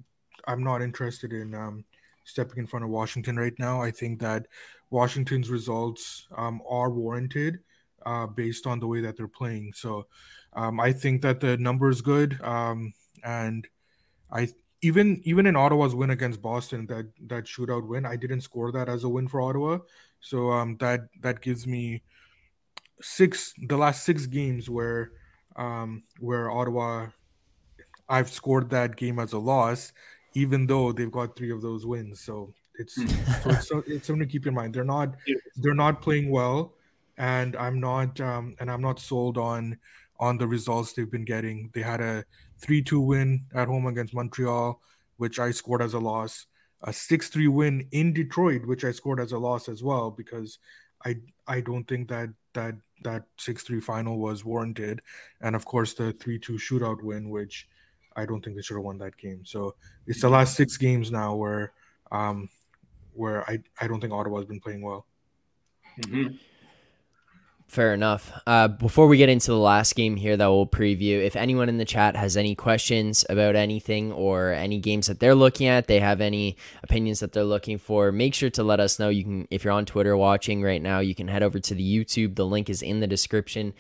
[0.47, 1.85] I'm not interested in um,
[2.23, 3.83] stepping in front of Washington right now.
[3.83, 4.47] I think that
[4.89, 7.59] Washington's results um, are warranted
[8.07, 9.73] uh, based on the way that they're playing.
[9.75, 10.07] So
[10.55, 13.67] I think that the number is good, and
[14.31, 14.47] I
[14.85, 18.87] even even in Ottawa's win against Boston, that that shootout win, I didn't score that
[18.87, 19.79] as a win for Ottawa.
[20.19, 22.03] So um, that that gives me
[23.01, 25.11] six the last six games where
[25.55, 27.07] um, where Ottawa
[28.07, 29.91] I've scored that game as a loss,
[30.35, 32.21] even though they've got three of those wins.
[32.21, 33.07] So it's Hmm.
[33.43, 34.75] so it's, so it's something to keep in mind.
[34.75, 35.15] They're not
[35.55, 36.75] they're not playing well,
[37.17, 39.79] and I'm not um, and I'm not sold on
[40.19, 41.71] on the results they've been getting.
[41.73, 42.23] They had a
[42.59, 44.81] three two win at home against Montreal,
[45.17, 46.45] which I scored as a loss.
[46.81, 50.59] A six three win in Detroit, which I scored as a loss as well because
[51.05, 55.01] I I don't think that that that six three final was warranted,
[55.41, 57.67] and of course the three two shootout win, which
[58.15, 59.43] I don't think they should have won that game.
[59.45, 59.75] So
[60.07, 61.73] it's the last six games now where
[62.11, 62.49] um
[63.13, 65.05] where I I don't think Ottawa's been playing well.
[65.99, 66.39] Mhm.
[67.67, 68.31] Fair enough.
[68.45, 71.77] Uh, before we get into the last game here that we'll preview, if anyone in
[71.77, 75.99] the chat has any questions about anything or any games that they're looking at, they
[75.99, 79.09] have any opinions that they're looking for, make sure to let us know.
[79.09, 81.83] You can, if you're on Twitter watching right now, you can head over to the
[81.83, 82.35] YouTube.
[82.35, 83.73] The link is in the description,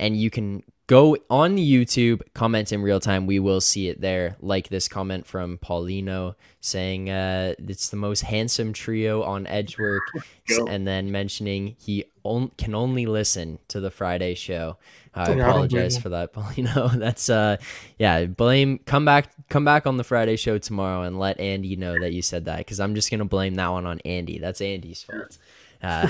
[0.00, 3.26] and you can go on YouTube, comment in real time.
[3.26, 4.36] We will see it there.
[4.40, 10.02] Like this comment from Paulino saying uh, it's the most handsome trio on Edgework,
[10.48, 10.66] Go.
[10.66, 14.78] and then mentioning he on- can only listen to the Friday show.
[15.14, 16.92] I I apologize for that, Paulino.
[16.98, 17.56] That's uh,
[17.98, 18.24] yeah.
[18.24, 18.78] Blame.
[18.78, 19.30] Come back.
[19.48, 22.58] Come back on the Friday show tomorrow and let Andy know that you said that
[22.58, 24.38] because I'm just gonna blame that one on Andy.
[24.38, 25.38] That's Andy's fault.
[25.82, 26.06] Uh,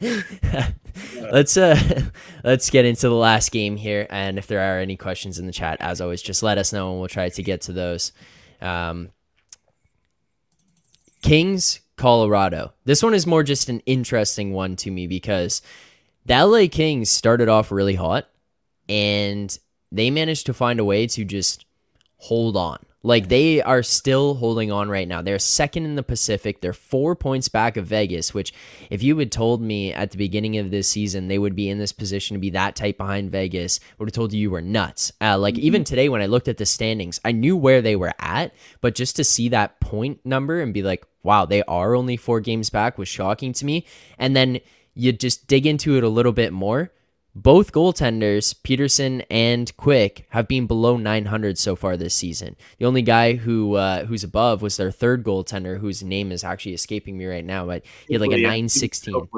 [1.32, 1.76] let's uh
[2.44, 5.52] let's get into the last game here and if there are any questions in the
[5.52, 8.12] chat as always just let us know and we'll try to get to those.
[8.60, 9.10] Um
[11.22, 12.72] kings colorado.
[12.84, 15.62] This one is more just an interesting one to me because
[16.26, 18.28] the la kings started off really hot
[18.88, 19.56] and
[19.90, 21.64] they managed to find a way to just
[22.16, 22.78] hold on.
[23.02, 25.22] Like they are still holding on right now.
[25.22, 26.60] They're second in the Pacific.
[26.60, 28.52] They're four points back of Vegas, which,
[28.90, 31.78] if you had told me at the beginning of this season they would be in
[31.78, 35.12] this position to be that tight behind Vegas, would have told you you were nuts.
[35.20, 38.14] Uh, like even today when I looked at the standings, I knew where they were
[38.18, 42.16] at, but just to see that point number and be like, wow, they are only
[42.16, 43.86] four games back was shocking to me.
[44.18, 44.60] And then
[44.94, 46.92] you just dig into it a little bit more
[47.34, 52.56] both goaltenders, Petersen and Quick, have been below 900 so far this season.
[52.78, 56.74] The only guy who uh, who's above was their third goaltender, whose name is actually
[56.74, 59.28] escaping me right now, but he had like a 916.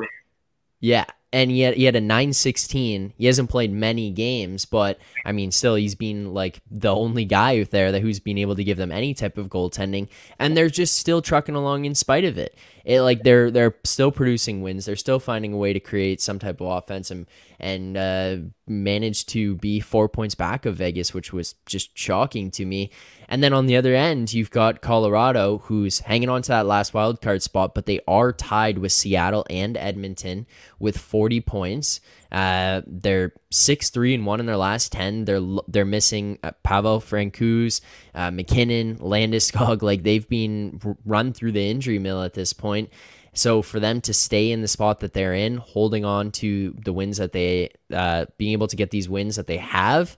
[0.80, 3.12] Yeah, and he had he had a 916.
[3.16, 7.60] He hasn't played many games, but I mean, still he's been like the only guy
[7.60, 10.68] out there that who's been able to give them any type of goaltending, and they're
[10.68, 12.56] just still trucking along in spite of it.
[12.84, 14.84] It like they're they're still producing wins.
[14.84, 17.26] They're still finding a way to create some type of offense and
[17.58, 22.66] and uh, managed to be four points back of Vegas, which was just shocking to
[22.66, 22.90] me.
[23.28, 26.92] And then on the other end, you've got Colorado, who's hanging on to that last
[26.92, 30.46] wild card spot, but they are tied with Seattle and Edmonton
[30.78, 32.00] with 40 points.
[32.32, 35.24] Uh, they're six three and one in their last ten.
[35.24, 37.80] They're they're missing uh, Pavel Francouz,
[38.14, 39.82] uh, MacKinnon, Landeskog.
[39.84, 42.90] Like they've been run through the injury mill at this point.
[43.34, 46.92] So for them to stay in the spot that they're in, holding on to the
[46.92, 50.16] wins that they, uh, being able to get these wins that they have,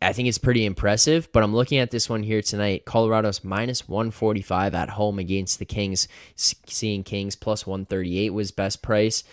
[0.00, 1.30] I think it's pretty impressive.
[1.32, 2.86] But I'm looking at this one here tonight.
[2.86, 6.08] Colorado's minus 145 at home against the Kings.
[6.36, 9.24] Seeing Kings plus 138 was best price.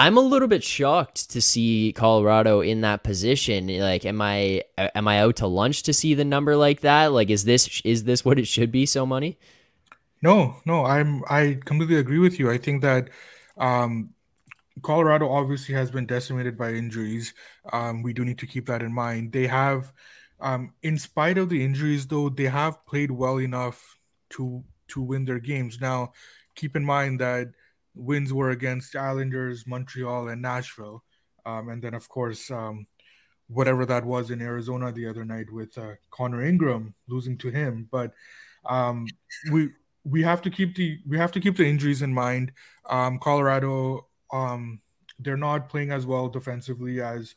[0.00, 3.66] I'm a little bit shocked to see Colorado in that position.
[3.66, 7.12] Like, am I am I out to lunch to see the number like that?
[7.12, 8.86] Like, is this is this what it should be?
[8.86, 9.36] So money?
[10.22, 12.50] No, no, I'm I completely agree with you.
[12.50, 13.10] I think that
[13.58, 14.14] um,
[14.80, 17.34] Colorado obviously has been decimated by injuries.
[17.70, 19.32] Um, we do need to keep that in mind.
[19.32, 19.92] They have,
[20.40, 23.98] um, in spite of the injuries, though, they have played well enough
[24.30, 25.78] to to win their games.
[25.78, 26.14] Now,
[26.54, 27.48] keep in mind that
[27.94, 31.02] wins were against Islanders, Montreal, and Nashville.
[31.46, 32.86] um, and then of course um,
[33.48, 37.88] whatever that was in Arizona the other night with uh, Connor Ingram losing to him.
[37.90, 38.12] But
[38.68, 39.06] um,
[39.50, 39.70] we
[40.04, 42.52] we have to keep the we have to keep the injuries in mind.
[42.88, 44.80] Um, Colorado, um,
[45.18, 47.34] they're not playing as well defensively as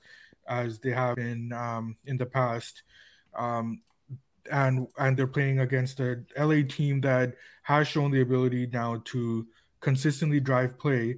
[0.47, 2.83] as they have in um, in the past,
[4.51, 9.47] and and they're playing against a LA team that has shown the ability now to
[9.83, 11.17] consistently drive play.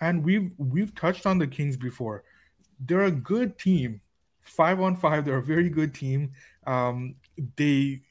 [0.00, 2.24] And we've we've touched on the Kings before.
[2.80, 4.00] They're a good team
[4.46, 5.24] five on five.
[5.24, 6.32] They're a very good team.
[6.66, 7.16] Um,
[7.56, 8.02] they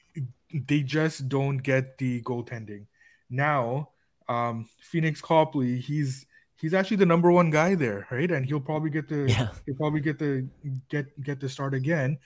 [0.67, 2.85] they just don't get the goaltending.
[3.29, 3.89] Now,
[4.29, 6.25] um, Pheonix Copley, he's
[6.57, 8.29] he's actually the number one guy there, right?
[8.29, 9.49] And he'll probably get the yeah.
[9.65, 10.47] he'll probably get the
[10.89, 12.17] get get the start again.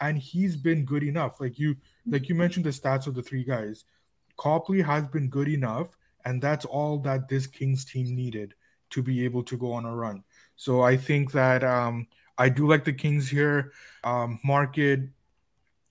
[0.00, 1.40] And he's been good enough.
[1.40, 3.84] Like you like you mentioned the stats of the three guys.
[4.36, 8.54] Copley has been good enough, and that's all that this Kings team needed
[8.90, 10.24] to be able to go on a run.
[10.56, 12.06] So I think that um,
[12.38, 13.72] I do like the Kings here.
[14.04, 15.00] Um, market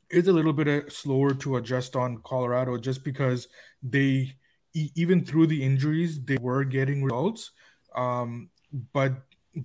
[0.09, 3.47] is a little bit uh, slower to adjust on Colorado just because
[3.83, 4.35] they,
[4.73, 7.51] even through the injuries, they were getting results,
[7.95, 8.49] um,
[8.93, 9.13] but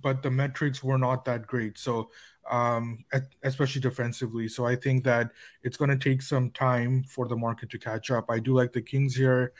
[0.01, 1.77] but the metrics were not that great.
[1.77, 2.09] So
[2.49, 3.05] um,
[3.43, 4.47] especially defensively.
[4.47, 5.31] So I think that
[5.63, 8.25] it's going to take some time for the market to catch up.
[8.29, 9.53] I do like the Kings here.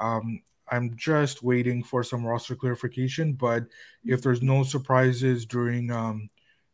[0.00, 3.64] Um, I'm just waiting for some roster clarification, but
[4.04, 6.28] if there's no surprises during um,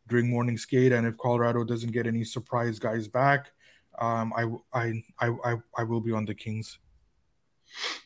[0.07, 0.91] during morning skate.
[0.91, 3.51] And if Colorado doesn't get any surprise guys back,
[3.99, 6.79] um, I, I, I, I, will be on the Kings.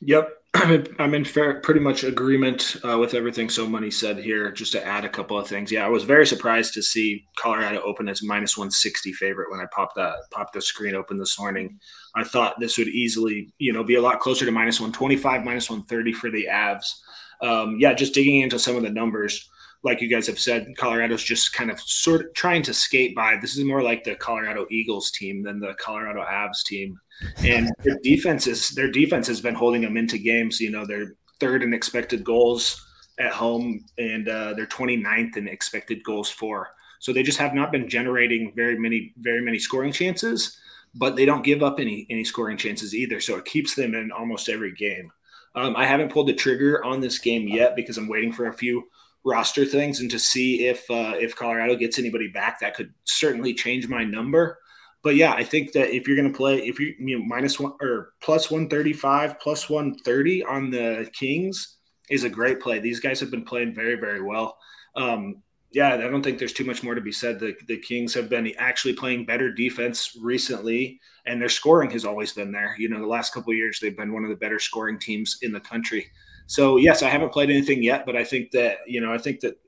[0.02, 0.39] Yep.
[0.56, 4.52] I'm in, I'm in fair, pretty much agreement uh, with everything So Money said here.
[4.52, 7.82] Just to add a couple of things, yeah, I was very surprised to see Colorado
[7.82, 11.80] open as minus 160 favorite when I popped that popped the screen open this morning.
[12.16, 15.70] I thought this would easily, you know, be a lot closer to minus 125, minus
[15.70, 16.96] 130 for the Avs.
[17.42, 19.48] Um, yeah, just digging into some of the numbers
[19.84, 23.38] like you guys have said, Colorado's just kind of sort of trying to skate by.
[23.38, 27.00] This is more like the Colorado Eagles team than the Colorado Avs team.
[27.44, 30.60] And their defense is their defense has been holding them into games.
[30.60, 32.86] You know, they're third in expected goals
[33.20, 36.70] at home and uh, they're 29th in expected goals for.
[37.00, 40.60] So they just have not been generating very many, very many scoring chances,
[40.94, 43.22] but they don't give up any any scoring chances either.
[43.22, 45.12] So it keeps them in almost every game.
[45.56, 48.54] Um, I haven't pulled the trigger on this game yet because I'm waiting for a
[48.54, 48.84] few
[49.26, 53.54] roster things and to see if uh, if Colorado gets anybody back, that could certainly
[53.54, 54.60] change my number.
[55.02, 57.60] But yeah, I think that if you're going to play, if you, you know, minus
[57.60, 61.78] one or plus 135, plus 130 on the Kings
[62.10, 62.80] is a great play.
[62.80, 64.58] These guys have been playing very, very well.
[64.96, 67.40] Um, yeah, I don't think there's too much more to be said.
[67.40, 72.34] The, the Kings have been actually playing better defense recently, and their scoring has always
[72.34, 72.76] been there.
[72.80, 75.54] You know, the last couple years, they've been one of the better scoring teams in
[75.54, 76.08] the country.
[76.50, 79.42] So yes, I haven't played anything yet, but I think that you know I think
[79.42, 79.60] that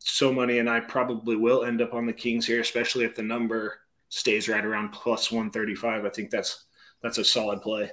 [0.00, 3.22] so money and I probably will end up on the Kings here, especially if the
[3.22, 6.04] number stays right around plus one thirty five.
[6.04, 6.64] I think that's
[7.04, 7.92] that's a solid play.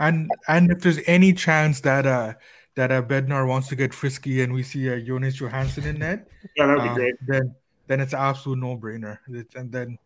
[0.00, 2.34] And and if there's any chance that uh
[2.74, 6.26] that uh, Bednar wants to get frisky and we see uh, Jonas Johansson in net,
[6.56, 7.14] yeah, that'd be uh, great.
[7.24, 7.54] Then
[7.86, 9.18] then it's an absolute no brainer.
[9.54, 9.96] And then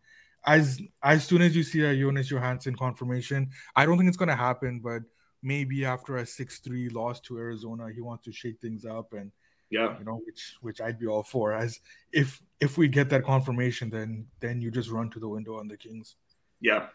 [0.45, 4.29] as as soon as you see a Jonas Johansson confirmation, I don't think it's going
[4.29, 5.01] to happen, but
[5.41, 9.31] maybe after a six-three loss to Arizona, he wants to shake things up and
[9.69, 11.53] yeah, you know, which which I'd be all for.
[11.53, 11.79] As
[12.11, 15.67] if if we get that confirmation, then then you just run to the window on
[15.67, 16.15] the Kings.
[16.59, 16.87] Yeah.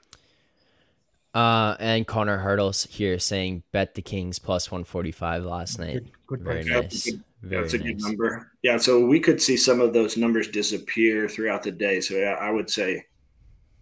[1.35, 5.94] Uh, and Connor Hurdles here saying bet the Kings plus 145 last night.
[5.94, 7.11] Good, good Very nice.
[7.42, 7.87] Very That's a nice.
[7.88, 8.52] good number.
[8.62, 12.00] Yeah, so we could see some of those numbers disappear throughout the day.
[12.00, 13.07] So yeah, I would say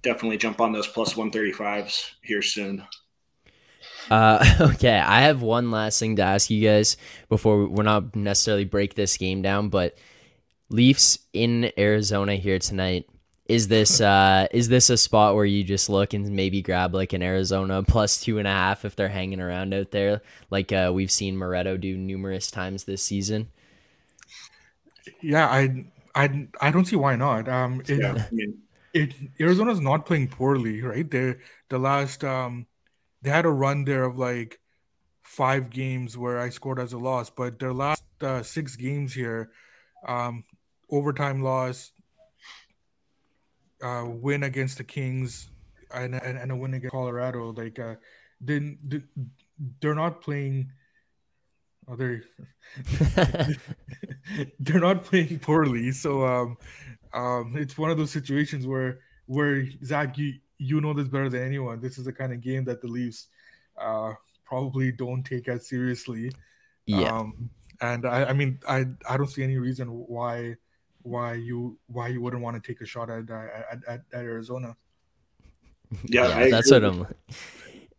[0.00, 2.82] definitely jump on those plus 135s here soon.
[4.10, 6.96] Uh, okay, I have one last thing to ask you guys
[7.28, 9.96] before we're not necessarily break this game down, but
[10.70, 13.08] Leafs in Arizona here tonight.
[13.46, 17.12] Is this uh is this a spot where you just look and maybe grab like
[17.12, 20.90] an Arizona plus two and a half if they're hanging around out there, like uh,
[20.94, 23.48] we've seen Moretto do numerous times this season?
[25.20, 25.84] Yeah, I
[26.14, 27.48] I I don't see why not.
[27.48, 28.58] Um, it, yeah, I mean,
[28.92, 31.08] it Arizona's not playing poorly, right?
[31.10, 31.36] They
[31.68, 32.66] the last um
[33.22, 34.60] they had a run there of like
[35.22, 39.50] five games where I scored as a loss, but their last uh, six games here,
[40.06, 40.44] um,
[40.90, 41.92] overtime loss,
[43.82, 45.48] uh, win against the Kings,
[45.94, 47.52] and, and, and, a win against Colorado.
[47.52, 47.94] Like, uh,
[48.40, 48.76] they,
[49.80, 50.70] they're not playing.
[51.88, 52.22] Oh, they're
[54.60, 55.90] they're not playing poorly.
[55.92, 56.56] So um,
[57.12, 61.42] um, it's one of those situations where where Zach, you you know this better than
[61.42, 61.80] anyone.
[61.80, 63.26] This is the kind of game that the Leafs
[63.80, 64.12] uh,
[64.44, 66.30] probably don't take as seriously.
[66.86, 67.08] Yeah.
[67.08, 67.50] Um,
[67.80, 70.56] and I, I mean, I, I don't see any reason why
[71.02, 74.76] why you why you wouldn't want to take a shot at at, at, at Arizona.
[76.04, 77.06] Yeah, Yeah, that's what I'm.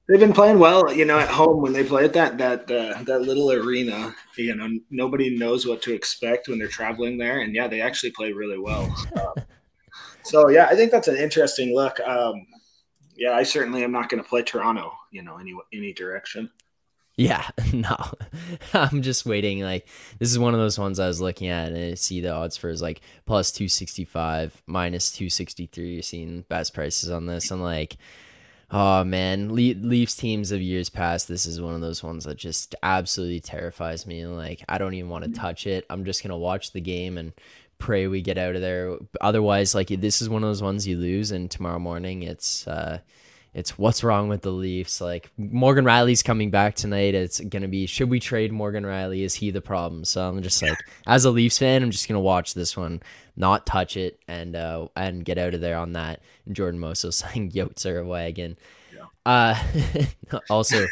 [0.08, 3.04] They've been playing well, you know, at home when they play at that that uh,
[3.04, 4.16] that little arena.
[4.38, 8.12] You know, nobody knows what to expect when they're traveling there, and yeah, they actually
[8.12, 8.94] play really well.
[9.16, 9.46] Um,
[10.24, 12.00] so yeah, I think that's an interesting look.
[12.00, 12.46] Um,
[13.16, 14.94] yeah, I certainly am not going to play Toronto.
[15.12, 16.50] You know, any any direction.
[17.16, 17.96] Yeah, no.
[18.74, 19.62] I'm just waiting.
[19.62, 19.88] Like
[20.20, 22.58] this is one of those ones I was looking at, and I see the odds
[22.58, 25.94] for is like plus two sixty five, minus two sixty three.
[25.94, 27.52] You're seeing best prices on this.
[27.52, 27.98] I'm like,
[28.72, 31.28] oh man, Le- Leafs teams of years past.
[31.28, 34.26] This is one of those ones that just absolutely terrifies me.
[34.26, 35.42] Like I don't even want to mm-hmm.
[35.42, 35.86] touch it.
[35.90, 37.34] I'm just gonna watch the game and
[37.84, 38.98] pray we get out of there.
[39.20, 42.66] Otherwise, like this is one of those ones you lose, and tomorrow morning it's.
[42.68, 43.00] uh
[43.54, 45.00] it's what's wrong with the Leafs.
[45.00, 47.14] Like Morgan Rielly's coming back tonight.
[47.14, 49.22] It's gonna be should we trade Morgan Rielly?
[49.22, 50.06] Is he the problem?
[50.06, 50.76] So I'm just like
[51.06, 53.04] as a Leafs fan, I'm just gonna watch this one,
[53.36, 56.22] not touch it, and uh and get out of there on that.
[56.48, 57.52] And Jordan Moso saying
[58.00, 58.58] a wagon.
[59.24, 59.62] Uh
[60.50, 60.88] also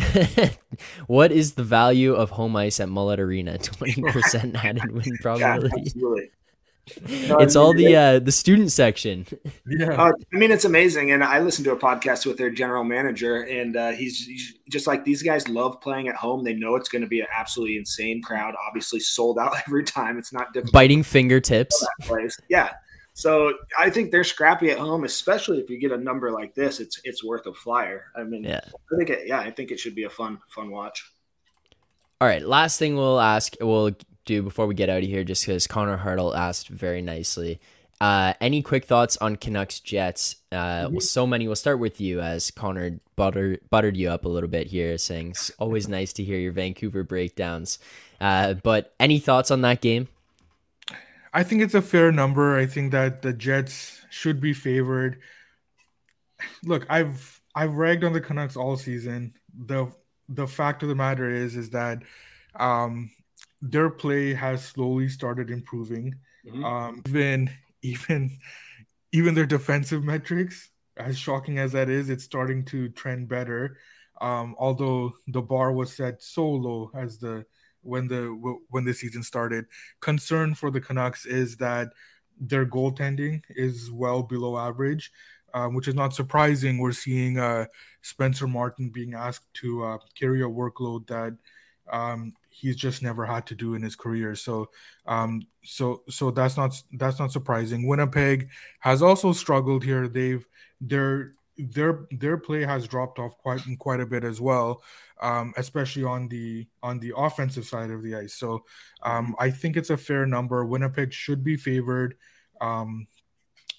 [1.06, 3.58] what is the value of home ice at Mullet Arena?
[3.62, 5.70] Twenty percent added win Yeah, probability.
[5.86, 6.30] absolutely.
[7.06, 9.26] it's all the uh the student section.
[9.66, 11.12] Yeah, Uh, I mean, it's amazing.
[11.12, 14.86] And I listened to a podcast with their general manager, and uh, he's, he's just
[14.86, 16.42] like these guys love playing at home.
[16.42, 18.54] They know it's going to be an absolutely insane crowd.
[18.66, 20.18] Obviously, sold out every time.
[20.18, 20.72] It's not difficult.
[20.72, 21.86] Biting fingertips.
[22.02, 22.36] place.
[22.48, 22.70] Yeah.
[23.12, 26.80] So I think they're scrappy at home, especially if you get a number like this.
[26.80, 28.06] It's it's worth a flyer.
[28.16, 28.60] I mean, Yeah.
[28.64, 31.10] I think it, yeah, I think it should be a fun fun watch.
[32.20, 33.92] All right, last thing we'll ask, we'll
[34.26, 37.60] do before we get out of here, just because Connor Hartle asked very nicely.
[38.00, 40.36] Uh, any quick thoughts on Canucks Jets?
[40.52, 41.46] Uh, well, so many.
[41.46, 45.30] We'll start with you, as Connor butter, buttered you up a little bit here, saying
[45.30, 47.78] it's always nice to hear your Vancouver breakdowns.
[48.20, 50.08] Uh, but any thoughts on that game?
[51.32, 52.56] I think it's a fair number.
[52.56, 55.20] I think that the Jets should be favored.
[56.64, 59.34] Look, I've I've ragged on the Canucks all season.
[59.66, 59.92] the
[60.28, 62.02] The fact of the matter is, is that
[62.56, 63.10] um,
[63.60, 66.14] their play has slowly started improving.
[66.46, 66.64] Mhm.
[66.64, 67.50] Um, even
[67.82, 68.38] even
[69.12, 73.78] even their defensive metrics, as shocking as that is, it's starting to trend better.
[74.20, 77.44] Um, although the bar was set so low as the
[77.82, 78.26] when the
[78.68, 79.66] when the season started.
[80.00, 81.88] Concern for the Canucks is that
[82.40, 85.12] their goaltending is well below average,
[85.54, 86.78] um, which is not surprising.
[86.78, 87.66] We're seeing uh,
[88.02, 91.36] Spencer Martin being asked to uh, carry a workload that
[91.92, 94.34] um, he's just never had to do in his career.
[94.34, 94.70] So,
[95.06, 97.86] um, so, so that's not that's not surprising.
[97.86, 98.48] Winnipeg
[98.80, 100.08] has also struggled here.
[100.08, 100.46] They've
[100.80, 104.82] their their their play has dropped off quite quite a bit as well,
[105.20, 108.34] um, especially on the on the offensive side of the ice.
[108.34, 108.64] So,
[109.02, 110.64] um, I think it's a fair number.
[110.64, 112.16] Winnipeg should be favored.
[112.60, 113.06] Um,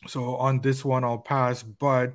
[0.07, 1.63] so on this one, I'll pass.
[1.63, 2.13] But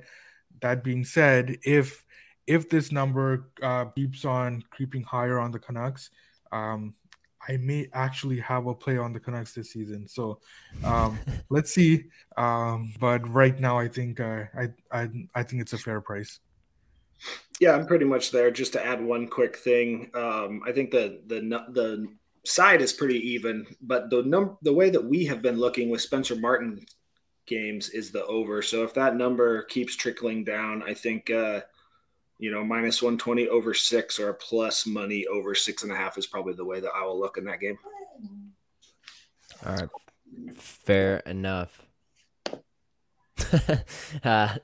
[0.61, 2.05] that being said, if
[2.47, 6.11] if this number uh, keeps on creeping higher on the Canucks,
[6.53, 6.95] um,
[7.49, 10.07] I may actually have a play on the Canucks this season.
[10.09, 10.41] So
[10.85, 11.19] um,
[11.51, 12.05] let's see.
[12.37, 16.41] Um, but right now, I think uh, I, I I think it's a fair price.
[17.61, 18.51] Yeah, I'm pretty much there.
[18.51, 21.41] Just to add one quick thing, um, I think the the
[21.73, 22.07] the
[22.45, 26.01] side is pretty even, but the num the way that we have been looking with
[26.01, 26.85] Spencer Martin
[27.47, 28.61] games is the over.
[28.61, 31.61] So if that number keeps trickling down, I think uh,
[32.39, 36.27] you know minus 120 over six or plus money over six and a half is
[36.27, 37.79] probably the way that I will look in that game.
[39.65, 39.89] All right,
[40.55, 41.83] fair enough.
[44.25, 44.55] uh,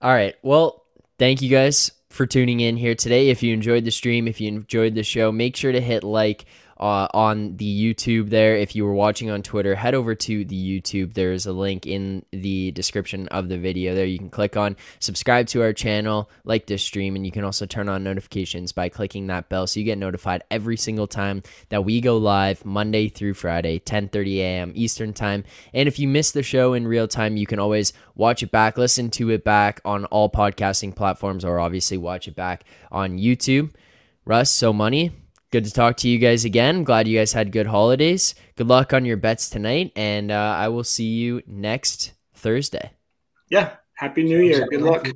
[0.00, 0.84] all right, well,
[1.18, 3.28] thank you guys for tuning in here today.
[3.28, 6.46] If you enjoyed the stream, if you enjoyed the show, make sure to hit like
[6.78, 8.56] uh, on the YouTube there.
[8.56, 11.14] If you were watching on Twitter, head over to the YouTube.
[11.14, 14.06] There's a link in the description of the video there.
[14.06, 17.66] You can click on subscribe to our channel, like this stream, and you can also
[17.66, 21.84] turn on notifications by clicking that bell so you get notified every single time that
[21.84, 24.72] we go live Monday through Friday, 10:30 a.m.
[24.74, 25.44] Eastern Time.
[25.72, 28.76] And if you miss the show in real time, you can always watch it back,
[28.76, 33.70] listen to it back on all podcasting platforms, or obviously watch it back on YouTube.
[34.24, 35.12] Russ, so money
[35.54, 36.82] good to talk to you guys again.
[36.82, 38.34] Glad you guys had good holidays.
[38.56, 42.90] Good luck on your bets tonight, and uh, I will see you next Thursday.
[43.50, 43.76] Yeah.
[43.94, 44.66] Happy New Year.
[44.66, 45.06] Good luck.